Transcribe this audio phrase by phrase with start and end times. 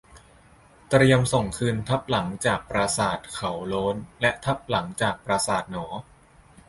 [0.89, 5.87] เตรียมส่งคืนทับหลังจากปราสาทเขาโล้นและทับหลังจากปราสาทหนอ